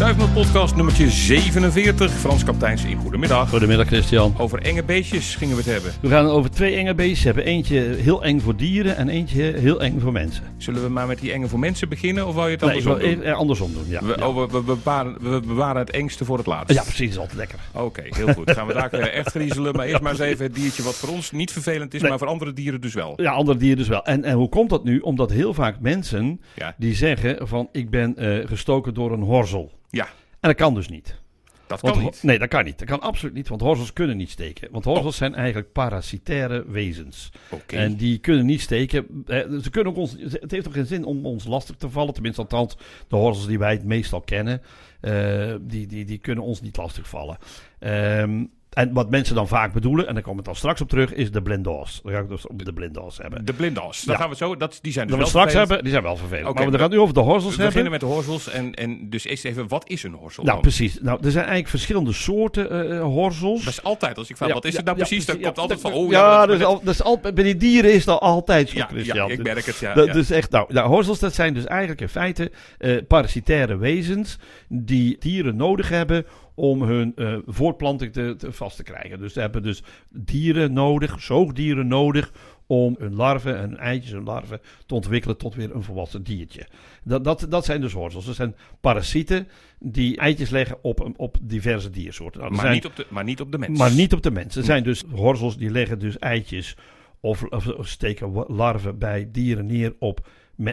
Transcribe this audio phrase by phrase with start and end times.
[0.00, 2.10] Duivenot podcast nummertje 47.
[2.12, 3.48] Frans Kapteins in Goedemiddag.
[3.48, 4.34] Goedemiddag Christian.
[4.38, 5.92] Over enge beestjes gingen we het hebben.
[6.00, 7.44] We gaan over twee enge beestjes hebben.
[7.44, 10.44] Eentje heel eng voor dieren en eentje heel eng voor mensen.
[10.56, 12.98] Zullen we maar met die enge voor mensen beginnen of wou je het Nee, andersom
[12.98, 13.34] wil doen?
[13.34, 13.84] andersom doen.
[13.88, 14.26] Ja, We, ja.
[14.28, 16.76] oh, we, we, bewaren, we bewaren het engste voor het laatst.
[16.76, 17.58] ja precies, dat is altijd lekker.
[17.72, 18.50] Oké, heel goed.
[18.50, 19.76] Gaan we daar echt griezelen.
[19.76, 22.10] Maar eerst maar eens even het diertje wat voor ons niet vervelend is, Nee.
[22.10, 23.12] maar voor andere dieren dus wel.
[23.22, 24.04] Ja, andere dieren dus wel.
[24.04, 24.98] En, en hoe komt dat nu?
[24.98, 29.78] Omdat heel vaak mensen Ja, die zeggen van ik ben eh, gestoken door een horzel.
[29.90, 31.18] Ja En dat kan dus niet.
[31.66, 32.22] dat kan niet.
[32.22, 32.78] Nee, dat kan niet.
[32.78, 34.68] Dat kan absoluut niet, want horzels kunnen niet steken.
[34.70, 34.92] Want Oh.
[34.92, 37.30] horzels zijn eigenlijk parasitaire wezens.
[37.66, 39.24] En die kunnen niet steken.
[39.26, 42.14] Eh, Ze kunnen ook ons, het heeft ook geen zin om ons lastig te vallen.
[42.14, 42.76] Tenminste, althans,
[43.08, 44.62] de horzels die wij het meestal kennen,
[45.00, 47.38] eh, die, die, die kunnen ons niet lastig vallen.
[47.78, 51.12] Ehm, en wat mensen dan vaak bedoelen, en daar komen we dan straks op terug,
[51.14, 52.00] is de blindos.
[52.02, 53.44] Dan ga ik dus op de blindos hebben.
[53.44, 54.02] De blindas.
[54.02, 54.20] Dan Ja.
[54.20, 54.56] gaan we zo.
[54.56, 55.68] Dat, die zijn dus Dat we straks vervelend.
[55.68, 56.54] hebben, die zijn wel vervelend.
[56.58, 57.82] Maar we gaan nu over de horzels We hebben.
[57.82, 58.48] beginnen met de horzels.
[58.48, 60.62] En, en dus eerst even, wat is een horzel Nou, dan?
[60.62, 60.98] precies.
[61.00, 63.64] Nou, er zijn eigenlijk verschillende soorten eh, eh, horzels.
[63.64, 65.26] Dat is altijd, als ik vraag, Ja, wat is ja, het nou precies?
[65.26, 67.56] Dan komt altijd van, oh ja, ja, dat is al, dat is al, bij die
[67.56, 69.94] dieren is dat altijd zo, ja, ik merk het, ja.
[69.94, 74.38] dat is echt, nou, nou, horzels, dat zijn dus eigenlijk in feite eh, parasitaire wezens
[74.68, 76.26] die dieren nodig hebben
[76.60, 79.18] om hun eh, voortplanting te, te vast te krijgen.
[79.18, 82.32] Dus ze hebben dus dieren nodig, zoogdieren nodig
[82.66, 86.66] om hun larven en hun eitjes en larven te ontwikkelen tot weer een volwassen diertje.
[87.04, 88.26] Dat, dat, dat zijn dus horzels.
[88.26, 92.40] Dat zijn parasieten die eitjes leggen op, op diverse diersoorten.
[92.40, 93.78] Nou, maar, zijn- niet op de, maar niet op de mens.
[93.78, 94.56] maar niet op de mens.
[94.56, 96.76] Er zijn dus horzels die leggen dus eitjes
[97.20, 97.44] of,
[97.80, 100.28] steken larven bij dieren neer op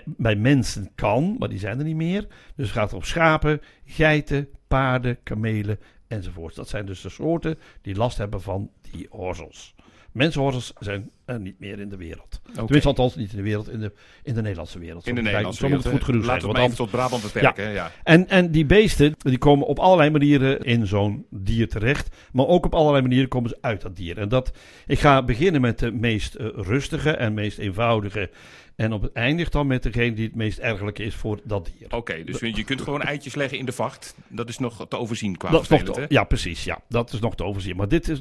[0.06, 2.28] bij mensen kan, maar die zijn er niet meer.
[2.56, 6.56] Dus het gaat op schapen, geiten, paarden, kamelen enzovoort.
[6.56, 9.76] Dat zijn dus de soorten die last hebben van die horzels.
[10.12, 12.40] Mensenhorzels zijn er niet meer in de wereld.
[12.48, 12.56] Oké.
[12.56, 13.92] Tenminste, althans niet in de wereld, in de,
[14.24, 15.08] in de Nederlandse wereld.
[15.08, 16.54] In de Nederlandse eigenlijk- Zo moet het goed genoeg Laten zijn.
[16.54, 17.70] we maar even tot Brabant beperken.
[17.72, 17.92] Ja.
[18.04, 22.16] en, en die beesten, die komen op allerlei manieren in zo'n dier terecht.
[22.32, 24.18] Maar ook op allerlei manieren komen ze uit dat dier.
[24.18, 24.52] En dat,
[24.88, 28.30] ik ga beginnen met de meest eh, rustige en meest eenvoudige.
[28.76, 31.88] En op het eindigt dan met degene die het meest ergelijke is voor dat dier.
[31.96, 34.16] Oké, dus je kunt gewoon eitjes leggen in de vacht.
[34.28, 36.20] Dat is nog te overzien qua Dat is nog vervelend, te- hè?
[36.20, 36.64] ja, precies.
[36.64, 37.76] Ja, dat is nog te overzien.
[37.76, 38.20] Maar dit, is,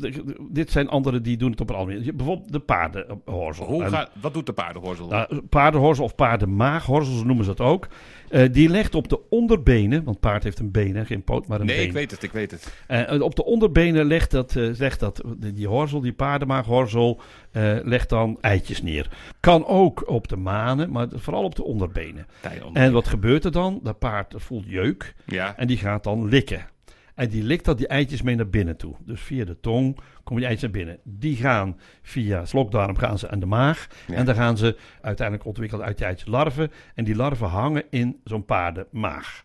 [0.51, 2.17] dit zijn anderen die doen het op een andere manier.
[2.17, 2.59] Bijvoorbeeld de
[3.05, 3.67] paardenhorzel.
[3.67, 5.09] Hoe En- gaat, wat doet de paardenhorzel?
[5.09, 7.89] Nou, paardenhorzel of paardenmaaghorzel, zo noemen ze dat ook.
[8.29, 11.61] Eh, die legt op de onderbenen, want paard heeft een been, hè, geen poot, maar
[11.61, 11.87] een nee, been.
[11.87, 12.75] ik weet het, ik weet het.
[12.87, 17.21] Eh, op de onderbenen legt dat, eh, legt dat die, horzel, die paardenmaaghorzel,
[17.51, 19.09] eh legt dan eitjes neer.
[19.41, 22.27] Kan ook op de manen, maar vooral op de onderbenen.
[22.41, 23.81] Tij onder- En wat gebeurt er dan?
[23.83, 26.67] Dat paard voelt jeuk Ja, en die gaat dan likken.
[27.17, 28.95] En die likt dat die eitjes mee naar binnen toe.
[29.05, 30.99] Dus via de tong komen die eitjes naar binnen.
[31.05, 33.87] Die gaan via slokdarm gaan ze aan de maag.
[34.07, 34.15] Ja.
[34.15, 36.71] En dan gaan ze uiteindelijk ontwikkeld uit die eitjes larven.
[36.95, 39.45] En die larven hangen in zo'n paardenmaag.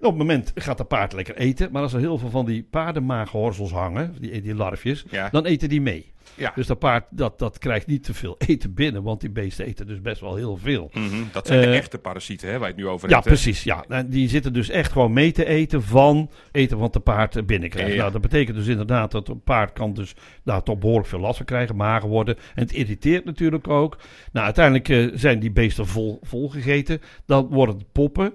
[0.00, 1.72] Op het moment gaat dat paard lekker eten.
[1.72, 5.68] Maar als er heel veel van die paardenmaaghorzels hangen, die, die larfjes, ja, dan eten
[5.68, 6.12] die mee.
[6.34, 6.52] Ja.
[6.54, 9.02] Dus dat paard dat, dat krijgt niet te veel eten binnen.
[9.02, 10.90] Want die beesten eten dus best wel heel veel.
[10.92, 13.26] Mhm, Dat zijn de Eh, echte parasieten, hè, waar je het nu over Ja, hebt.
[13.26, 13.32] hè?
[13.32, 13.62] precies.
[13.62, 13.84] Ja.
[13.88, 17.92] En die zitten dus echt gewoon mee te eten van eten wat de paard binnenkrijgt.
[17.92, 17.98] Ja.
[17.98, 21.36] Nou, dat betekent dus inderdaad dat een paard kan dus daar toch behoorlijk veel last
[21.36, 22.36] van krijgen, mager worden.
[22.54, 23.98] En het irriteert natuurlijk ook.
[24.32, 27.00] Nou, uiteindelijk eh, zijn die beesten vol, vol gegeten.
[27.26, 28.32] Dan worden het poppen.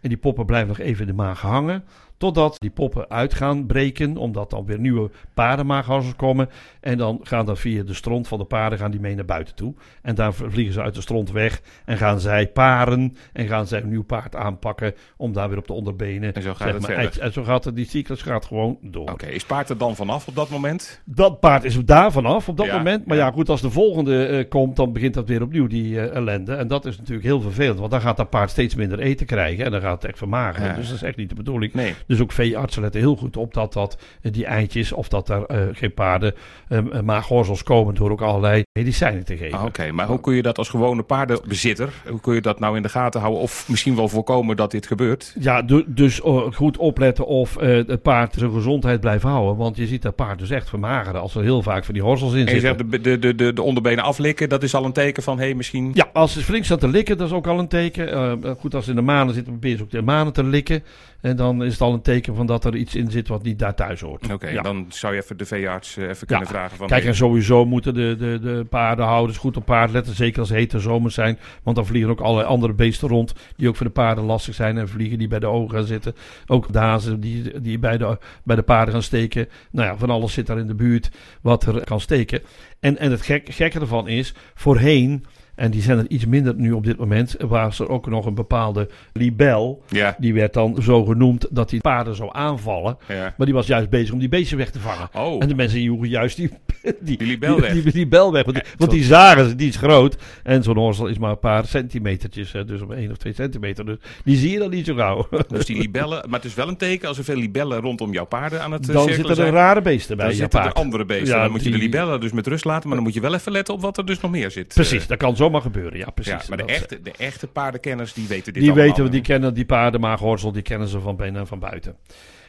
[0.00, 1.84] En die poppen blijven nog even in de maag hangen.
[2.16, 6.48] Totdat die poppen uit gaan breken, omdat dan weer nieuwe paardenmaaghassers komen.
[6.80, 9.54] En dan gaan dan via de stront van de paarden gaan die mee naar buiten
[9.54, 9.74] toe.
[10.02, 13.82] En daar vliegen ze uit de stront weg en gaan zij paren en gaan zij
[13.82, 16.32] een nieuw paard aanpakken om daar weer op de onderbenen.
[16.32, 17.20] En zo gaat zeg het maar, verder.
[17.20, 19.10] En zo gaat het, die cyclus gaat gewoon door.
[19.10, 21.02] Oké, is paard er dan vanaf op dat moment?
[21.04, 23.06] Dat paard is daar vanaf op dat Ja, moment.
[23.06, 23.26] Maar ja.
[23.26, 23.32] ja.
[23.32, 26.54] goed, als de volgende eh, komt, dan begint dat weer opnieuw, die eh, ellende.
[26.54, 29.64] En dat is natuurlijk heel vervelend, want dan gaat dat paard steeds minder eten krijgen.
[29.64, 30.68] En dan gaat het echt vermageren.
[30.68, 30.74] Ja.
[30.74, 31.72] Dus dat is echt niet de bedoeling.
[31.72, 31.94] Nee.
[32.06, 35.44] Dus ook veeartsen letten heel goed op dat, dat eh, die eitjes of dat er
[35.46, 36.34] eh, geen paarden,
[36.68, 39.58] uh, maaghorzels komen door ook allerlei medicijnen te geven.
[39.58, 42.76] Ah, Oké, maar hoe kun je dat als gewone paardenbezitter, hoe kun je dat nou
[42.76, 43.42] in de gaten houden?
[43.42, 45.34] Of misschien wel voorkomen dat dit gebeurt?
[45.40, 46.20] Ja, du- dus
[46.52, 49.56] goed opletten of eh, het paard zijn gezondheid blijft houden.
[49.56, 52.32] Want je ziet dat paard dus echt vermageren als er heel vaak van die horzels
[52.32, 52.88] in En je zitten.
[52.90, 55.54] zegt de, de, de, de onderbenen aflikken, dat is al een teken van, hé, hey,
[55.54, 55.90] misschien...
[55.94, 58.12] Ja, als ze flink staat te likken, dat is ook al een teken.
[58.12, 60.82] Eh, goed, als ze in de manen zitten, proberen ze ook de manen te likken.
[61.26, 63.58] En dan is het al een teken van dat er iets in zit wat niet
[63.58, 64.32] daar thuis hoort.
[64.32, 64.62] Oké, Ja.
[64.62, 66.86] dan zou je even de veearts eh, even kunnen vragen van...
[66.86, 70.14] Kijk, en sowieso moeten de, de, de paardenhouders goed op paard letten.
[70.14, 71.38] Zeker als het hete zomers zijn.
[71.62, 73.32] Want dan vliegen ook allerlei andere beesten rond.
[73.56, 74.78] Die ook voor de paarden lastig zijn.
[74.78, 76.14] En vliegen die bij de ogen gaan zitten.
[76.46, 79.48] Ook de hazen die, die bij, de, bij de paarden gaan steken.
[79.70, 82.42] Nou ja, van alles zit daar in de buurt wat er kan steken.
[82.80, 85.24] En, en het gek, gekke ervan is, voorheen
[85.56, 87.36] En die zijn er iets minder nu op dit moment.
[87.38, 89.82] Was er ook nog een bepaalde libel.
[89.88, 92.96] Ja, Die werd dan zo genoemd dat die paarden zou aanvallen.
[93.08, 93.34] ja.
[93.36, 95.08] Maar die was juist bezig om die beesten weg te vangen.
[95.14, 96.50] Oh, En de mensen joegen juist die,
[97.00, 97.72] die, Die libel weg.
[97.72, 98.44] Die, die libel weg.
[98.44, 100.16] Want, die, want die zagen ze, die is groot.
[100.42, 102.52] En zo'n horsel is maar een paar centimetertjes.
[102.52, 103.86] Hè, dus om één of twee centimeter.
[103.86, 105.28] Dus die zie je dan niet zo gauw.
[105.48, 106.24] dus die libellen.
[106.30, 108.88] Maar het is wel een teken als er veel libellen rondom jouw paarden aan het
[108.88, 109.64] eh, Dan cirkelen zitten er zijn.
[109.64, 111.34] rare beesten bij Dan zitten er andere beesten.
[111.36, 112.86] Ja, dan moet je de libellen dus met rust laten.
[112.88, 114.74] Maar dan moet je wel even letten op wat er dus nog meer zit.
[114.74, 115.98] Precies, Eh, dat kan zomaar gebeuren.
[115.98, 116.32] Ja, precies.
[116.32, 118.88] ja, maar de Dat- echte, de echte paardenkenners die weten dit Die allemaal.
[118.88, 121.96] weten, die kennen die paardenmaaghorsel, die kennen ze van binnen en van buiten.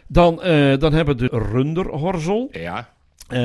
[0.07, 2.47] Dan, eh, dan hebben we de runderhorsel.
[2.51, 2.95] Ja,
[3.27, 3.39] Eh,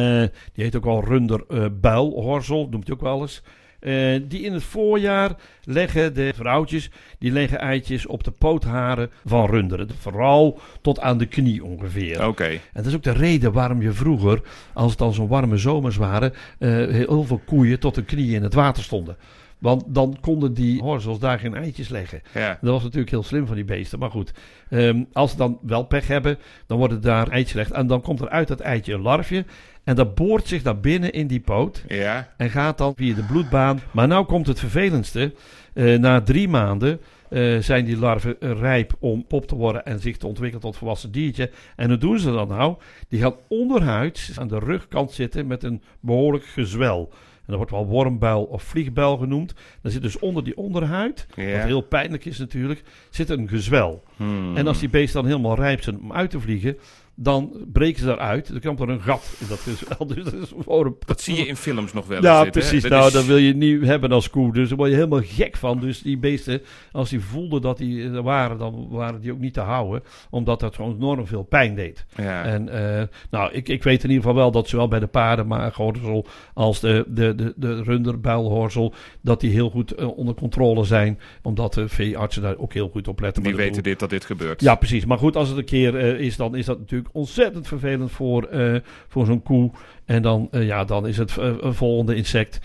[0.52, 3.42] die heet ook wel runderbuilhorsel, noemt hij ook wel eens.
[3.80, 5.30] Eh, die in het voorjaar
[5.64, 9.88] leggen de vrouwtjes, die leggen eitjes op de pootharen van runderen.
[9.98, 12.26] Vooral tot aan de knie ongeveer.
[12.26, 12.44] oké.
[12.44, 14.40] En dat is ook de reden waarom je vroeger,
[14.72, 18.54] als het dan zo'n warme zomers waren, heel veel koeien tot de knieën in het
[18.54, 19.16] water stonden.
[19.62, 22.22] Want dan konden die horzels daar geen eitjes leggen.
[22.34, 22.58] Ja.
[22.60, 23.98] Dat was natuurlijk heel slim van die beesten.
[23.98, 24.32] Maar goed,
[24.68, 27.70] ehm, als ze dan wel pech hebben, dan wordt het daar eitjes gelegd.
[27.70, 29.44] En dan komt er uit dat eitje een larfje.
[29.84, 31.84] En dat boort zich naar binnen in die poot.
[31.88, 32.28] Ja.
[32.36, 33.80] En gaat dan via de bloedbaan.
[33.90, 35.34] Maar nou komt het vervelendste.
[35.74, 40.16] Eh, na drie maanden eh, zijn die larven rijp om pop te worden en zich
[40.16, 41.50] te ontwikkelen tot volwassen diertje.
[41.76, 42.76] En hoe doen ze dat nou?
[43.08, 47.12] Die gaan onderhuids aan de rugkant zitten met een behoorlijk gezwel.
[47.42, 49.54] En dat wordt wel wormbuil of vliegbuil genoemd.
[49.82, 51.52] Dan zit dus onder die onderhuid, Ja.
[51.56, 54.02] wat heel pijnlijk is natuurlijk, zit een gezwel.
[54.16, 54.56] Hmm.
[54.56, 56.78] En als die beesten dan helemaal rijp zijn om uit te vliegen,
[57.14, 58.48] dan breken ze daaruit.
[58.50, 59.60] Dan komt er een gat in dat.
[60.14, 62.26] Dus dat is voor een Dat zie je in films nog wel eens.
[62.26, 62.82] ja, precies.
[62.82, 64.52] Dat Nou, is- dat wil je niet hebben als koe.
[64.52, 65.80] Dus daar word je helemaal gek van.
[65.80, 66.62] Dus die beesten,
[66.92, 70.02] als die voelden dat die er waren, dan waren die ook niet te houden.
[70.30, 72.04] Omdat dat gewoon enorm veel pijn deed.
[72.16, 72.44] Ja.
[72.44, 76.26] En eh, nou, ik, ik weet in ieder geval wel dat zowel bij de paardenmaaghorsel
[76.54, 81.18] als de, de, de, de runderbuilhorsel, dat die heel goed eh, onder controle zijn.
[81.42, 83.42] Omdat de veeartsen daar ook heel goed op letten.
[83.42, 84.60] die Maar weten dit, dat dit gebeurt.
[84.60, 85.04] ja, precies.
[85.04, 88.44] Maar goed, als het een keer eh, is, dan is dat natuurlijk ontzettend vervelend voor,
[88.44, 88.76] eh,
[89.08, 89.70] voor zo'n koe.
[90.04, 92.60] En dan, eh, ja, dan is het eh, een volgende insect,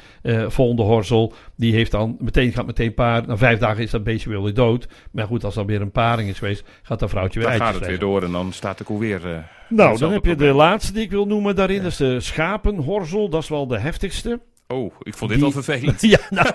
[0.48, 1.34] volgende horsel.
[1.56, 3.28] Die heeft dan meteen, gaat meteen paar.
[3.28, 4.88] Na vijf dagen is dat beestje weer dood.
[5.12, 7.76] Maar goed, als dan weer een paring is geweest, gaat dat vrouwtje weer Dan gaat
[7.76, 9.46] het weer door en dan staat de koe weer...
[9.70, 11.82] Nou, dan heb je de laatste die ik wil noemen daarin.
[11.82, 13.30] Dat is de schapenhorsel.
[13.30, 14.40] Dat is wel de heftigste.
[14.68, 16.02] Oh, ik vond dit Die- al vervelend.
[16.16, 16.48] ja, nou,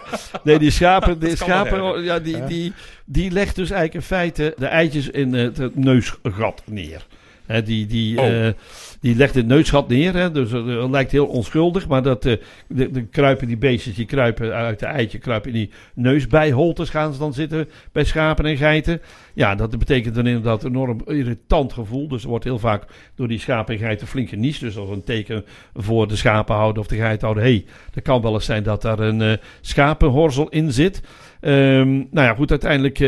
[0.43, 2.73] nee, die schapen, die, schapen ja, die, die,
[3.05, 7.06] die legt dus eigenlijk in feite de eitjes in het, het neusgat neer.
[7.47, 8.47] Hè, die, die, Oh.
[8.47, 8.53] eh,
[9.00, 12.37] die legt het neusgat neer, hè, dus het eh, lijkt heel onschuldig, maar dat, eh,
[12.69, 17.12] de, de kruipen die beestjes, die kruipen uit de eitje, kruipen in die neusbijholtes gaan
[17.12, 19.00] ze dan zitten bij schapen en geiten.
[19.35, 22.85] Ja, dat betekent dan inderdaad een enorm irritant gevoel, dus er wordt heel vaak
[23.15, 25.44] door die schapen en geiten flink geniest, dus als een teken
[25.75, 28.99] voor de schapenhouder of de geithouder, hé, hey, er kan wel eens zijn dat daar
[28.99, 31.03] een schapenhorsel in zit.
[31.41, 32.99] Ehm, nou ja, goed, uiteindelijk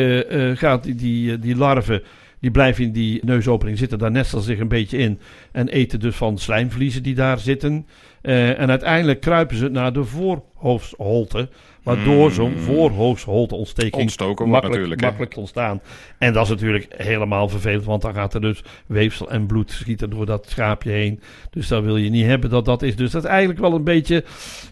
[0.59, 2.03] gaat die, die, die larven,
[2.44, 5.19] die blijven in die neusopening zitten, daar nestelen zich een beetje in
[5.52, 7.87] en eten dus van slijmvliezen die daar zitten.
[8.23, 11.49] Eh, en uiteindelijk kruipen ze naar de voorhoofdsholte,
[11.82, 12.35] waardoor Hmm.
[12.35, 15.81] zo'n voorhoofdsholteontsteking Ontstoken wordt makkelijk, makkelijk ontstaan.
[16.19, 20.11] En dat is natuurlijk helemaal vervelend, want dan gaat er dus weefsel en bloed schieten
[20.11, 21.20] door dat schaapje heen.
[21.50, 22.97] Dus dat wil je niet hebben dat dat is.
[22.97, 24.25] Dus dat is eigenlijk wel een beetje,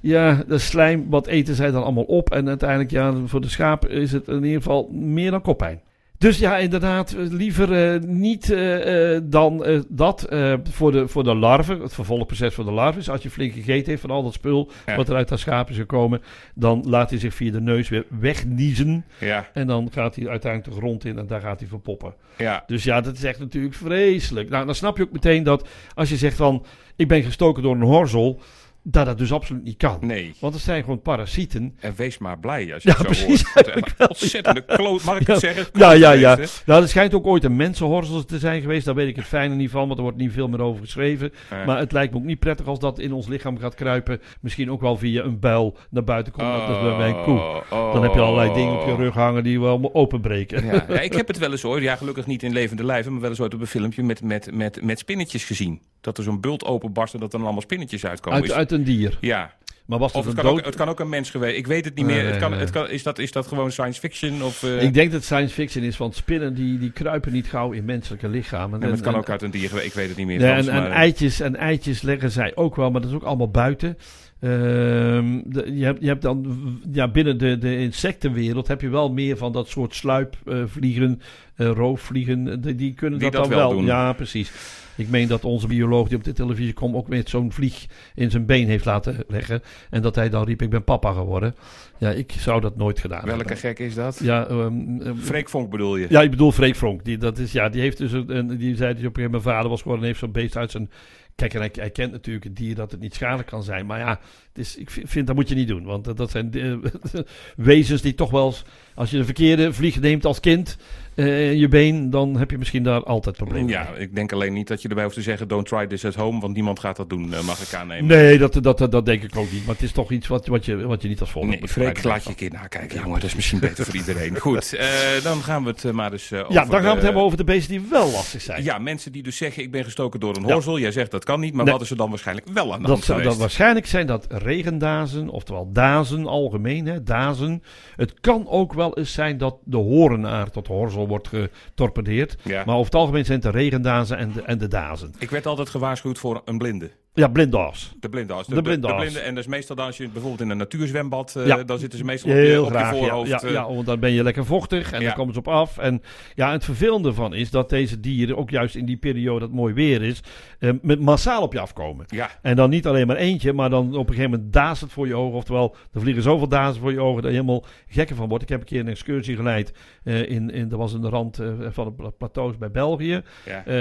[0.02, 2.30] ja, de slijm, wat eten zij dan allemaal op.
[2.30, 5.80] En uiteindelijk, ja, voor de schaap is het in ieder geval meer dan koppijn.
[6.22, 10.26] Dus ja, inderdaad, eh, liever eh, niet eh, dan dat
[10.70, 11.80] voor, de, voor de larven.
[11.80, 14.70] Het vervolgproces voor de larven is als je flink gegeten heeft van al dat spul
[14.86, 14.96] Ja.
[14.96, 16.22] wat er uit dat schaap is gekomen,
[16.54, 19.04] dan laat hij zich via de neus weer wegniezen.
[19.18, 22.14] Ja, En dan gaat hij uiteindelijk de grond in en daar gaat hij verpoppen.
[22.38, 22.62] ja.
[22.66, 24.48] Dus ja, dat is echt natuurlijk vreselijk.
[24.48, 26.64] Nou, dan snap je ook meteen dat als je zegt van...
[26.96, 28.40] ik ben gestoken door een horzel...
[28.82, 29.98] dat dat dus absoluut niet kan.
[30.00, 30.34] Nee.
[30.38, 31.76] Want het zijn gewoon parasieten.
[31.80, 33.74] En wees maar blij als je Ja, het zo precies, hoort.
[33.74, 35.66] Het is een ontzettende kloot, mag ik het zeggen?
[35.72, 36.32] Ja, ja, ja.
[36.34, 38.84] Geweest, Nou, er schijnt ook ooit een mensenhorzel te zijn geweest.
[38.84, 41.32] Daar weet ik het fijne niet van, want er wordt niet veel meer over geschreven.
[41.66, 44.20] Maar het lijkt me ook niet prettig als dat in ons lichaam gaat kruipen.
[44.40, 46.46] Misschien ook wel via een buil naar buiten komt.
[46.46, 47.38] net als bij een koe.
[47.70, 48.98] Oh, Dan heb je allerlei dingen op je oh.
[48.98, 50.66] rug hangen die wel openbreken.
[50.66, 53.20] Ja, ja, ik heb het wel eens ooit, ja gelukkig niet in levende lijven, maar
[53.20, 55.80] wel eens ooit op een filmpje met, met, met, met spinnetjes gezien.
[56.02, 58.40] Dat er zo'n bult openbarst en dat er dan allemaal spinnetjes uitkomen.
[58.40, 59.18] Uit, Is- uit een dier.
[59.20, 59.54] ja,
[59.86, 60.58] Maar was of het een kan, dood?
[60.58, 61.56] ook, het kan ook een mens geweest.
[61.56, 62.26] Ik weet het niet Nee, meer.
[62.26, 62.60] Het kan, nee.
[62.60, 64.42] het kan, is, dat, is dat gewoon science fiction?
[64.42, 67.46] Of, eh, Ik denk dat het science fiction is, want spinnen die, die kruipen niet
[67.48, 68.70] gauw in menselijke lichamen.
[68.72, 69.86] ja, maar het En- kan en- ook uit een dier geweest.
[69.86, 70.40] Ik weet het niet meer.
[70.40, 73.50] Frans, en, en, eitjes, en eitjes leggen zij ook wel, maar dat is ook allemaal
[73.50, 73.98] buiten.
[74.40, 76.46] Ehm, de- je, hebt, je hebt dan
[76.92, 81.20] ja, binnen de, de insectenwereld heb je wel meer van dat soort sluipvliegen,
[81.56, 82.48] eh roofvliegen.
[82.48, 83.76] eh, Die, die kunnen Die dat, dat dan wel wel.
[83.78, 83.86] doen.
[83.86, 84.52] Ja, precies.
[84.96, 88.30] Ik meen dat onze bioloog die op de televisie komt ook met zo'n vlieg in
[88.30, 89.62] zijn been heeft laten leggen.
[89.90, 91.54] En dat hij dan riep, ik ben papa geworden.
[92.02, 93.56] Ja, ik zou dat nooit gedaan Welke hebben.
[93.56, 94.18] gek is dat?
[94.22, 96.06] Ja, ehm, Freek Vonk bedoel je?
[96.08, 97.04] ja, ik bedoel Freek Vonk.
[97.04, 99.22] Die, dat is, ja, die heeft dus een, die zei dat hij op een gegeven
[99.22, 100.90] moment mijn vader was geworden en heeft zo'n beest uit zijn...
[101.34, 103.86] Kijk, en hij, hij kent natuurlijk het dier dat het niet schadelijk kan zijn.
[103.86, 105.84] Maar ja, het is, ik vind, vind dat moet je niet doen.
[105.84, 106.74] Want dat, dat zijn eh,
[107.56, 108.64] wezens die toch wel eens...
[108.94, 110.76] Als je de verkeerde vlieg neemt als kind
[111.14, 113.74] eh, in je been, dan heb je misschien daar altijd problemen mee.
[113.74, 116.14] Ja, ik denk alleen niet dat je erbij hoeft te zeggen: don't try this at
[116.14, 118.06] home, want niemand gaat dat doen, eh, mag ik aannemen.
[118.06, 119.66] Nee, dat, dat, dat, dat denk ik ook niet.
[119.66, 121.68] Maar het is toch iets wat, wat, je, wat je niet als volgt Nee,
[122.00, 122.10] gebruiken.
[122.30, 123.20] laat je een keer nakijken, jongen.
[123.20, 124.38] Dat is misschien beter voor iedereen.
[124.48, 124.88] Goed, eh,
[125.22, 126.52] dan gaan we het eh, maar eens eh, over...
[126.52, 128.62] Ja, dan gaan we het hebben over de beesten die wel lastig zijn.
[128.64, 130.78] Ja, mensen die dus zeggen: ik ben gestoken door een horzel.
[130.78, 131.72] Jij zegt dat kan niet, maar Nee.
[131.72, 133.40] wat is er dan waarschijnlijk wel aan de Dat, hand zou- dat geweest?
[133.40, 137.62] waarschijnlijk zijn dat regendazen, oftewel dazen algemeen, hè, dazen.
[137.96, 142.36] Het kan ook wel eens zijn dat de horenaar tot horzel wordt getorpedeerd.
[142.42, 142.62] Ja.
[142.66, 145.14] Maar over het algemeen zijn het de regendazen en de, en de dazen.
[145.18, 146.90] Ik werd altijd gewaarschuwd voor een blinde.
[147.14, 147.94] Ja, blinddaas.
[148.00, 148.46] De blinddas.
[148.46, 149.14] De blinddas.
[149.14, 151.62] En dat is meestal dan als je bijvoorbeeld in een natuurzwembad, Ja.
[151.64, 153.28] dan zitten ze meestal op je, Heel op je graag, ja, voorhoofd.
[153.28, 153.52] ja, eh.
[153.52, 155.78] ja, want dan ben je lekker vochtig en dan komen ze op af.
[155.78, 156.02] En
[156.34, 159.74] ja, het vervelende van is dat deze dieren, ook juist in die periode dat mooi
[159.74, 160.20] weer is,
[160.58, 162.04] eh, met massaal op je afkomen.
[162.08, 162.30] ja.
[162.42, 165.06] En dan niet alleen maar eentje, maar dan op een gegeven moment daast het voor
[165.06, 165.36] je ogen.
[165.36, 168.42] Oftewel, er vliegen zoveel dazen voor je ogen dat je helemaal gekker van wordt.
[168.42, 169.72] Ik heb een keer een excursie geleid.
[170.04, 171.40] in, in, dat was in de rand
[171.70, 173.22] van de pla- plateaus bij België.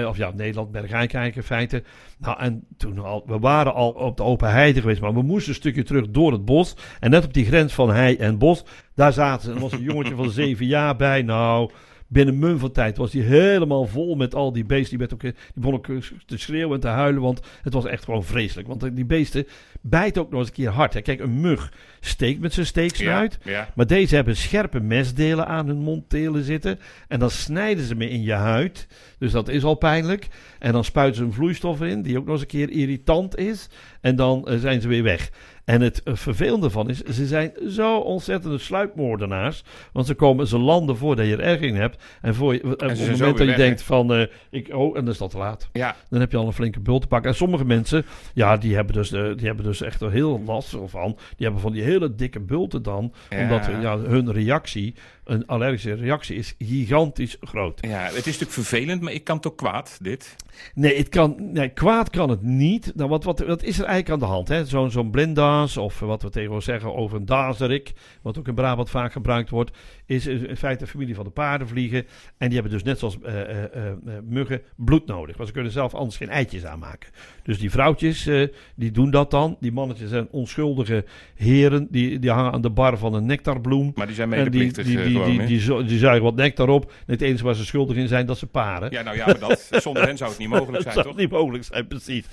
[0.08, 1.84] Of ja, Nederland, Bergijk in feite.
[2.18, 5.50] Nou, en toen al, we waren al op de open heide geweest, maar we moesten
[5.50, 6.75] een stukje terug door het bos.
[7.00, 8.63] En net op die grens van hei en bos,
[8.96, 11.22] daar zaten was een jongetje van zeven jaar bij.
[11.22, 11.72] Nou,
[12.12, 14.89] binnen mum van tijd was die helemaal vol met al die beesten.
[14.89, 17.74] Die, werd ook, eh, die begon ook eh, te schreeuwen en te huilen, want het
[17.74, 18.68] was echt gewoon vreselijk.
[18.68, 19.48] Want die beesten
[19.82, 20.94] bijten ook nog eens een keer hard.
[20.94, 21.01] Hè.
[21.01, 23.38] Kijk, een mug steekt met zijn steeksnuit.
[23.44, 23.51] Ja.
[23.51, 23.70] ja.
[23.75, 26.80] Maar deze hebben scherpe mesdelen aan hun monddelen zitten.
[27.08, 28.88] En dan snijden ze me in je huid.
[29.18, 30.27] Dus dat is al pijnlijk.
[30.60, 33.70] En dan spuiten ze een vloeistof in, die ook nog eens een keer irritant is.
[34.01, 35.32] En dan eh, zijn ze weer weg.
[35.65, 39.63] En het vervelende van is, ze zijn zo ontzettende sluipmoordenaars.
[39.94, 42.03] Want ze komen, ze landen voordat je er erg in hebt.
[42.22, 45.03] En, voor je, eh, op het moment dat je denkt van, eh, ik, oh, en
[45.03, 45.70] dan is dat te laat.
[45.74, 45.96] ja.
[46.10, 47.30] Dan heb je al een flinke bult te pakken.
[47.30, 50.77] En sommige mensen, ja, die hebben dus, eh, die hebben dus echt er heel last
[50.86, 51.18] van.
[51.36, 53.13] Die hebben van die hele dikke bulten dan.
[53.30, 53.41] Ja.
[53.41, 54.96] Omdat eh, ja, hun reactie,
[55.32, 57.80] een allergische reactie, is gigantisch groot.
[57.82, 60.36] Ja, het is natuurlijk vervelend, maar ik kan ook kwaad, dit.
[60.74, 62.92] Nee, het kan, nee, kwaad kan het niet.
[62.96, 64.70] Nou, wat, wat, wat is er eigenlijk aan de hand?
[64.70, 68.90] Zo'n zo'n blinddaas, of wat we tegenwoordig zeggen over een dazerik, wat ook in Brabant
[68.90, 69.72] vaak gebruikt wordt,
[70.06, 72.06] is in feite een familie van de paardenvliegen.
[72.38, 75.36] En die hebben dus net zoals eh, eh, eh, muggen bloed nodig.
[75.36, 77.10] Want ze kunnen zelf anders geen eitjes aanmaken.
[77.44, 78.30] Dus die vrouwtjes,
[78.76, 79.58] die doen dat dan.
[79.60, 83.92] Die mannetjes zijn onschuldige heren, die, die hangen aan de bar van een nectarbloem.
[83.96, 86.92] Maar die zijn die, medeplichtig die, die, gewoon, die, die, zuigen wat nectar op.
[86.92, 88.92] En het enige waar ze schuldig in zijn, dat ze paren.
[88.92, 91.16] Ja, nou ja, maar dat, zonder hen zou het niet mogelijk Dat zijn, zou toch?
[91.16, 92.25] niet mogelijk zijn, precies.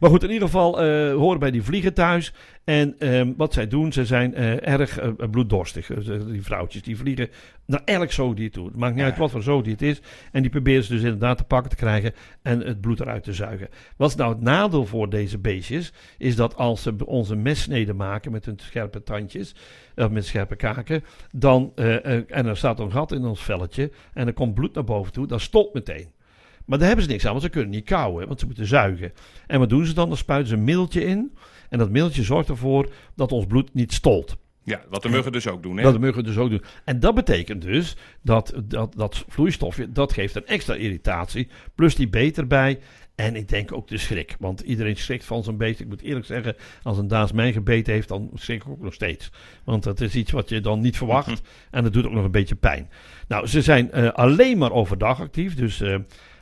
[0.00, 2.32] Maar goed, in ieder geval eh, horen bij die vliegen thuis.
[2.66, 5.90] En ehm, wat zij doen, ze zijn eh, erg eh, bloeddorstig.
[5.90, 7.28] Eh, die vrouwtjes, die vliegen
[7.66, 8.66] naar elk zoodier toe.
[8.66, 9.08] Het maakt niet Ja.
[9.10, 10.00] uit wat voor zoodier het is.
[10.32, 13.32] En die proberen ze dus inderdaad te pakken te krijgen en het bloed eruit te
[13.32, 13.68] zuigen.
[13.96, 15.92] Wat is nou het nadeel voor deze beestjes?
[16.18, 19.54] Is dat als ze onze messneden maken met hun scherpe tandjes,
[19.96, 24.32] of met scherpe kaken, dan, en er staat een gat in ons velletje en er
[24.32, 26.14] komt bloed naar boven toe, dan stopt meteen.
[26.66, 29.12] Maar daar hebben ze niks aan, want ze kunnen niet kauwen, want ze moeten zuigen.
[29.46, 30.08] En wat doen ze dan?
[30.08, 31.36] Dan spuiten ze een middeltje in.
[31.68, 34.36] En dat middeltje zorgt ervoor dat ons bloed niet stolt.
[34.62, 35.82] Ja, wat de muggen dus ook doen, hè?
[35.82, 36.62] Dat de muggen dus ook doen.
[36.84, 41.48] En dat betekent dus dat dat, dat vloeistofje, dat geeft een extra irritatie.
[41.74, 42.78] Plus die beet erbij.
[43.14, 44.36] En ik denk ook de schrik.
[44.38, 45.80] Want iedereen schrikt van zo'n beest.
[45.80, 48.94] Ik moet eerlijk zeggen, als een daas mij gebeten heeft, dan schrik ik ook nog
[48.94, 49.30] steeds.
[49.64, 51.42] Want dat is iets wat je dan niet verwacht.
[51.70, 52.90] En dat doet ook nog een beetje pijn.
[53.28, 55.54] Nou, ze zijn eh, alleen maar overdag actief.
[55.54, 55.96] Dus eh,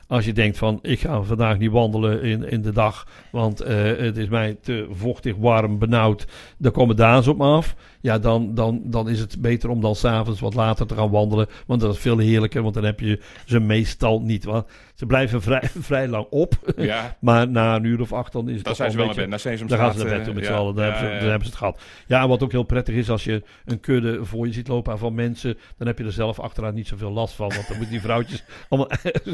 [0.08, 3.06] als je denkt van, ik ga vandaag niet wandelen in, in de dag.
[3.30, 6.26] Want eh, het is mij te vochtig, warm, benauwd.
[6.58, 7.74] Daar komen daas op me af.
[8.00, 11.46] Ja, dan, dan, dan is het beter om dan s'avonds wat later te gaan wandelen.
[11.66, 12.62] Want dat is veel heerlijker.
[12.62, 14.44] Want dan heb je ze meestal niet.
[14.44, 16.54] Want ze blijven vrij, vrij lang op.
[16.76, 19.28] Ja, Maar na een uur of acht dan is het dan zijn ze wel een
[19.28, 19.66] naar beetje...
[19.66, 20.56] Dan gaan ze naar bed toe met z'n ja.
[20.56, 20.74] allen.
[20.74, 21.80] Dan, Ja, hebben ze, dan hebben ze het gehad.
[22.06, 24.98] Ja, en wat ook heel prettig is, als je een kudde voor je ziet lopen
[24.98, 27.48] van mensen, dan heb je er zelf achteraan niet zoveel last van.
[27.48, 28.90] Want dan moeten die vrouwtjes allemaal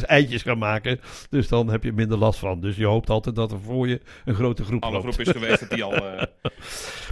[0.06, 1.00] eitjes gaan maken.
[1.30, 2.60] Dus dan heb je minder last van.
[2.60, 5.04] Dus je hoopt altijd dat er voor je een grote groep Alle loopt.
[5.14, 5.94] groep is geweest dat die al...
[5.94, 6.22] eh,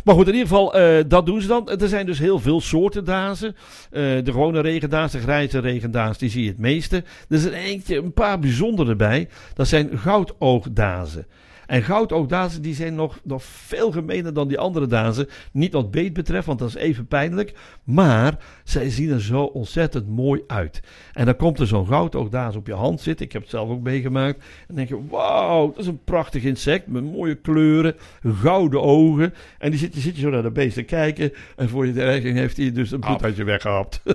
[0.05, 1.71] Maar goed, in ieder geval, eh, dat doen ze dan.
[1.71, 3.57] Er zijn dus heel veel soorten dazen.
[3.91, 7.05] Eh, de gewone regendaas, de grijze regendaas, die zie je het meeste.
[7.29, 9.29] Er zijn eentje, een paar bijzondere bij.
[9.55, 11.27] Dat zijn goudoogdazen.
[11.69, 15.29] En goudoogdazen die zijn nog, nog veel gemener dan die andere dazen.
[15.53, 17.55] Niet wat beet betreft, want dat is even pijnlijk.
[17.85, 20.81] Maar zij zien er zo ontzettend mooi uit.
[21.13, 23.27] En dan komt er zo'n goudoogdaas op je hand zitten.
[23.27, 24.39] Ik heb het zelf ook meegemaakt.
[24.39, 29.35] En dan denk je, wauw, dat is een prachtig insect met mooie kleuren, gouden ogen.
[29.59, 31.33] En die zit, je zit je zo naar de beest te kijken.
[31.57, 33.23] En voor je de heeft hij dus een bloed Af.
[33.23, 34.01] uit je weggehapt.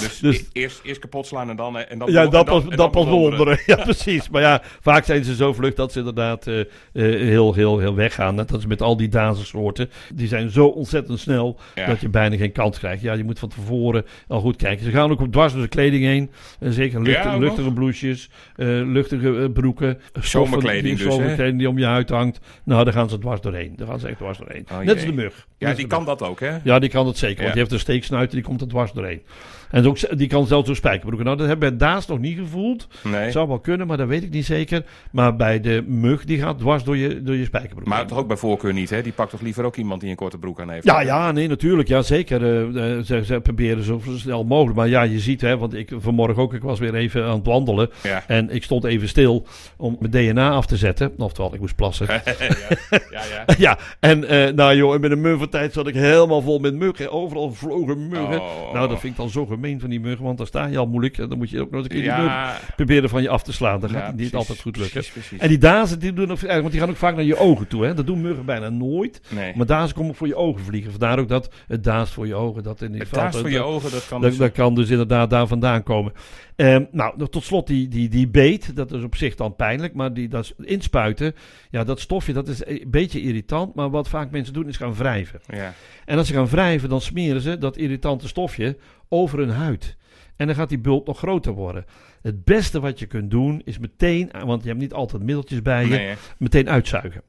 [0.00, 1.78] Dus, Dus- e- eerst, eerst kapot slaan en dan...
[1.78, 3.60] En dan Ja, dat pas, dat dan pas bewonderen.
[3.66, 4.28] Ja, precies.
[4.28, 7.94] Maar ja, vaak zijn ze zo vlug dat ze inderdaad eh, eh, heel, heel, heel
[7.94, 8.34] weggaan.
[8.34, 9.90] Net als met al die dazensoorten.
[10.14, 11.86] Die zijn zo ontzettend snel Ja.
[11.86, 13.02] dat je bijna geen kans krijgt.
[13.02, 14.84] Ja, je moet van tevoren al goed kijken.
[14.84, 16.30] Ze gaan ook op dwars door de kleding heen.
[16.60, 17.38] Eh, zeker nog?
[17.38, 20.00] luchtige blouses, eh, luchtige eh, broeken.
[20.20, 21.14] Zomerkleding die, dus?
[21.14, 22.40] Zomerkleding die om je huid hangt.
[22.64, 23.72] Nou, daar gaan ze dwars doorheen.
[23.76, 24.66] Daar gaan ze echt dwars doorheen.
[24.72, 25.46] Oh, Net als de mug.
[25.58, 26.56] Ja, Net die kan dat ook, hè?
[26.64, 27.40] ja, die kan het zeker.
[27.42, 29.22] Want die heeft een steeksnuit en die komt er dwars doorheen.
[29.70, 31.24] En ook, die kan zelfs door spijkerbroeken.
[31.24, 32.88] Nou, dat hebben we Daas nog niet gevoeld.
[33.04, 33.30] Nee.
[33.30, 34.84] Zou wel kunnen, maar dat weet ik niet zeker.
[35.10, 37.88] Maar bij de mug, die gaat dwars door je, door je spijkerbroek.
[37.88, 39.02] Maar toch ook bij voorkeur niet, hè?
[39.02, 40.84] Die pakt toch liever ook iemand die een korte broek aan heeft?
[40.84, 41.88] Ja, ja, nee, natuurlijk.
[41.88, 42.42] Ja, zeker.
[42.42, 44.76] Eh, ze, ze proberen zo snel mogelijk.
[44.76, 47.46] Maar ja, je ziet, hè, want ik vanmorgen ook, ik was weer even aan het
[47.46, 47.90] wandelen.
[48.02, 48.24] Ja.
[48.26, 51.12] En ik stond even stil om mijn DNA af te zetten.
[51.16, 52.06] Oftewel, ik moest plassen.
[52.10, 52.22] ja,
[53.10, 53.78] ja, ja.
[54.00, 57.12] en eh, nou joh, en met een muggentijd zat ik helemaal vol met muggen.
[57.12, 58.40] Overal vlogen muggen.
[58.40, 58.72] Oh.
[58.72, 60.86] Nou, dat vind ik dan zo gemeen van die muggen, want dan sta je al
[60.86, 61.18] moeilijk.
[61.18, 62.30] En dan moet je ook nog eens een keer die
[62.76, 63.80] proberen van je af te slaan.
[63.80, 64.92] Dat ja, gaat niet precies, altijd goed lukken.
[64.92, 65.38] precies, precies.
[65.38, 67.84] En die dazen, die doen want die gaan ook vaak naar je ogen toe.
[67.84, 67.94] Hè?
[67.94, 69.20] Dat doen muggen bijna nooit.
[69.28, 69.56] Nee.
[69.56, 70.90] Maar dazen komen voor je ogen vliegen.
[70.90, 72.62] Vandaar ook dat het daast voor je ogen.
[72.62, 74.38] Dat in die Het voor je ogen, dat kan dat, dus...
[74.38, 76.12] dat kan dus inderdaad daar vandaan komen.
[76.56, 78.76] Ehm, nou, tot slot die, die, die beet.
[78.76, 79.94] Dat is op zich dan pijnlijk.
[79.94, 81.34] Maar die, dat is inspuiten.
[81.72, 83.74] Ja, dat stofje, dat is een beetje irritant.
[83.74, 85.40] Maar wat vaak mensen doen, is gaan wrijven.
[85.46, 85.74] Ja.
[86.04, 88.76] En als ze gaan wrijven, dan smeren ze dat irritante stofje
[89.08, 89.96] over hun huid.
[90.36, 91.84] En dan gaat die bult nog groter worden.
[92.22, 95.82] Het beste wat je kunt doen, is meteen, want je hebt niet altijd middeltjes bij
[95.82, 97.22] je, Nee, meteen uitzuigen.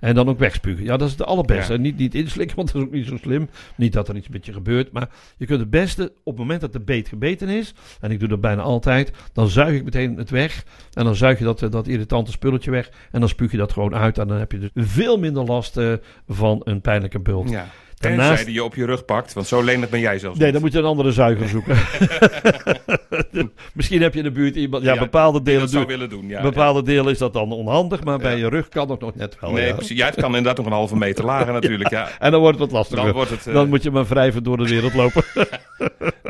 [0.00, 0.84] En dan ook wegspugen.
[0.84, 1.72] Ja, dat is het allerbeste.
[1.72, 1.78] Ja.
[1.78, 3.48] Niet, niet inslikken, want dat is ook niet zo slim.
[3.76, 4.92] Niet dat er iets met je gebeurt.
[4.92, 8.18] Maar je kunt het beste, op het moment dat de beet gebeten is, en ik
[8.18, 10.64] doe dat bijna altijd, dan zuig ik meteen het weg.
[10.92, 12.90] En dan zuig je dat, eh, dat irritante spulletje weg.
[13.10, 14.18] En dan spuug je dat gewoon uit.
[14.18, 15.92] En dan heb je dus veel minder last eh,
[16.28, 17.50] van een pijnlijke bult.
[17.50, 17.66] Ja.
[17.98, 20.52] Daarnaast- Tenzij die je op je rug pakt, want zo lenig ben jij zelfs Nee,
[20.52, 21.76] dan moet je een andere zuiger zoeken.
[23.74, 24.82] Misschien heb je in de buurt iemand.
[24.84, 26.42] Ja, Ja, bepaalde delen, dat zou doen, willen doen, ja.
[26.42, 28.04] bepaalde delen is dat dan onhandig.
[28.04, 29.50] Maar bij je rug kan het nog net wel.
[29.50, 29.96] Nee, precies.
[29.98, 32.08] Ja, het kan inderdaad nog een halve meter lager natuurlijk, ja.
[32.18, 32.96] En dan wordt het wat lastiger.
[32.96, 33.54] Dan Dan, wordt het...
[33.54, 35.22] eh, moet je maar wrijven door de wereld lopen.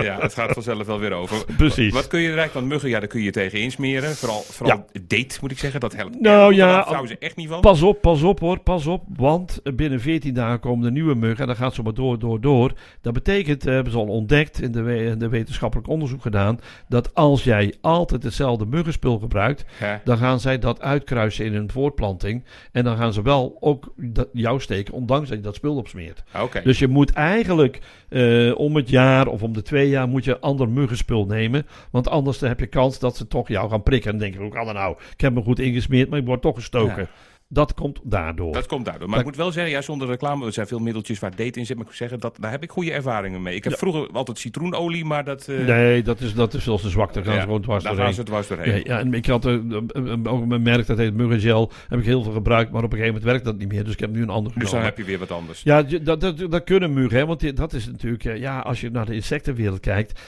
[0.03, 1.45] Ja, het gaat vanzelf wel weer over.
[1.57, 1.93] Precies.
[1.93, 4.15] Wat kun je er eigenlijk, muggen, ja, daar kun je tegen insmeren.
[4.17, 6.21] Vooral, vooral date, moet ik zeggen, dat helpt.
[6.21, 7.61] Nou, ja, Daar ze echt niet van.
[7.61, 9.03] Pas op, pas op hoor, pas op.
[9.17, 11.41] Want binnen 14 dagen komen de nieuwe muggen.
[11.41, 12.73] En dan gaat ze maar door, door, door.
[13.03, 16.59] Dat betekent, eh, hebben ze al ontdekt, in de, we- in de wetenschappelijk onderzoek gedaan.
[16.89, 19.65] Dat als jij altijd hetzelfde muggenspul gebruikt.
[19.81, 20.01] Ja.
[20.05, 22.45] dan gaan zij dat uitkruisen in hun voortplanting.
[22.73, 26.23] En dan gaan ze wel ook dat, jou steken, ondanks dat je dat spul opsmeert.
[26.43, 26.61] Oké.
[26.65, 30.39] Dus je moet eigenlijk eh, om het jaar of om de twee jaar moet je
[30.39, 31.67] ander muggenspul nemen.
[31.91, 34.13] Want anders dan heb je kans dat ze toch jou gaan prikken.
[34.13, 34.97] En dan denk je, hoe kan nou?
[35.13, 37.09] Ik heb me goed ingesmeerd, maar ik word toch gestoken.
[37.51, 38.53] Dat komt daardoor.
[38.53, 39.09] Dat komt daardoor.
[39.09, 41.67] Maar ik moet wel zeggen, ja, zonder reclame, er zijn veel middeltjes waar date in
[41.67, 41.69] zit.
[41.77, 43.55] Maar ik moet zeggen, dat, daar heb ik goede ervaringen mee.
[43.55, 43.79] Ik heb Ja.
[43.79, 45.49] vroeger altijd citroenolie, maar dat...
[45.49, 47.13] eh, nee, dat is, dat is veel te zwak.
[47.15, 48.15] Daar gaan ja, ze gewoon dwars daar doorheen.
[48.15, 48.69] gaan ze dwars doorheen.
[48.69, 51.71] Nee, ja, en ik had eh, eh, ook een merk dat heet Muggengel.
[51.89, 53.85] Heb ik heel veel gebruikt, maar op een gegeven moment werkt dat niet meer.
[53.85, 55.63] Dus ik heb nu een ander dus dan heb je weer wat anders.
[55.63, 58.91] Ja, dat, dat, dat kunnen muggen, hè, want die- dat is natuurlijk, ja, als je
[58.91, 60.21] naar de insectenwereld kijkt,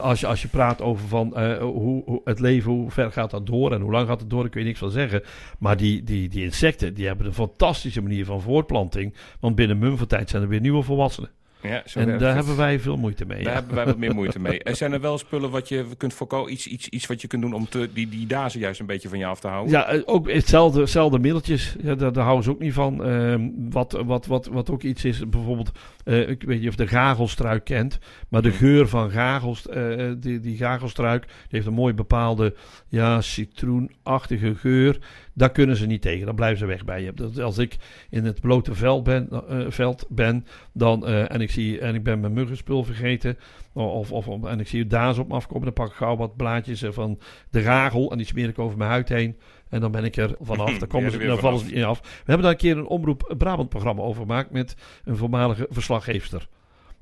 [0.00, 3.46] als, je, als je praat over van hoe, hoe het leven, hoe ver gaat dat
[3.46, 5.22] door en hoe lang gaat het door, daar kun je niks van zeggen.
[5.58, 10.30] Maar die, die, die insecten, die hebben een fantastische manier van voortplanting, want binnen mumvertijd
[10.30, 11.30] zijn er weer nieuwe volwassenen.
[11.62, 13.42] Ja, zo en daar hebben wij veel moeite mee.
[13.42, 13.58] Daar ja.
[13.58, 14.62] hebben wij wat meer moeite mee.
[14.68, 16.52] En zijn er wel spullen wat je kunt voorkomen?
[16.52, 19.08] Iets, iets, iets wat je kunt doen om te, die, die dazen juist een beetje
[19.08, 19.72] van je af te houden?
[19.72, 21.76] Ja, eh, ook hetzelfde, hetzelfde middeltjes.
[21.82, 23.04] Ja, daar, daar houden ze ook niet van.
[23.04, 25.70] Ehm, wat, wat, wat, wat ook iets is, bijvoorbeeld,
[26.04, 28.58] eh, ik weet niet of je de gagelstruik kent, maar de Hmm.
[28.58, 32.54] geur van gagels, eh, die, die gagelstruik, die heeft een mooi bepaalde
[32.88, 34.98] ja, citroenachtige geur.
[35.38, 37.42] Daar kunnen ze niet tegen, dan blijven ze weg bij je.
[37.42, 37.76] Als ik
[38.10, 42.02] in het blote veld ben, eh, veld ben dan, eh, en, ik zie, en ik
[42.02, 43.38] ben mijn muggenspul vergeten,
[43.72, 46.36] of, of, of- en ik zie daas op me afkomen, dan pak ik gauw wat
[46.36, 47.18] blaadjes eh, van
[47.50, 49.36] de ragel en die smeer ik over mijn huid heen.
[49.68, 50.78] En dan ben ik er vanaf.
[50.78, 52.00] Dan, komen ze, er dan vallen ze niet af.
[52.00, 56.48] We hebben daar een keer een omroep Brabant programma over gemaakt met een voormalige verslaggeefster.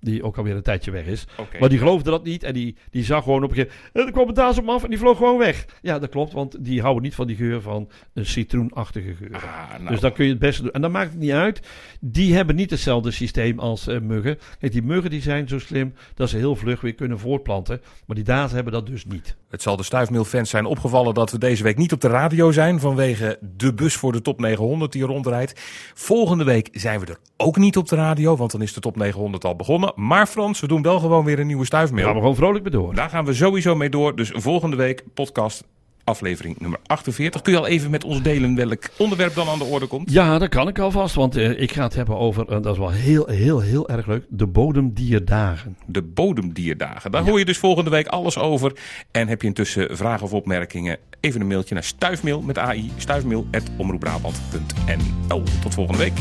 [0.00, 1.24] Die ook alweer een tijdje weg is.
[1.60, 4.06] Maar die geloofde dat niet en die, die zag gewoon op een gegeven moment...
[4.06, 5.66] Er kwam een daas op hem af en die vloog gewoon weg.
[5.82, 9.34] Ja, dat klopt, want die houden niet van die geur van een citroenachtige geur.
[9.34, 10.70] Ah, nou, Dus dan kun je het beste doen.
[10.70, 11.60] En dan maakt het niet uit.
[12.00, 14.38] Die hebben niet hetzelfde systeem als eh, muggen.
[14.58, 17.80] Kijk, die muggen die zijn zo slim dat ze heel vlug weer kunnen voortplanten.
[18.06, 19.36] Maar die dazen hebben dat dus niet.
[19.48, 22.80] Het zal de Stuifmeel-fans zijn opgevallen dat we deze week niet op de radio zijn
[22.80, 25.60] vanwege de bus voor de top 900 die rondrijdt.
[25.94, 28.96] Volgende week zijn we er ook niet op de radio, want dan is de top
[28.96, 29.85] 900 al begonnen.
[29.94, 32.20] Maar Frans, we doen wel gewoon weer een nieuwe Daar gaan we Stuifmeel.
[32.20, 32.94] gewoon vrolijk mee door.
[32.94, 34.16] Daar gaan we sowieso mee door.
[34.16, 35.64] Dus volgende week podcast
[36.06, 37.42] aflevering nummer 48.
[37.42, 40.12] Kun je al even met ons delen welk onderwerp dan aan de orde komt?
[40.12, 42.78] Ja, dat kan ik alvast, want eh, ik ga het hebben over, eh, dat is
[42.78, 45.76] wel heel, heel, heel erg leuk, de bodemdierdagen.
[45.86, 47.10] De bodemdierdagen.
[47.10, 48.72] Daar hoor je dus volgende week alles over.
[49.10, 50.98] En heb je intussen vragen of opmerkingen?
[51.20, 52.90] Even een mailtje naar stuifmail met AI.
[52.96, 56.14] Stuifmail.omroepbrabant.nl Tot volgende week.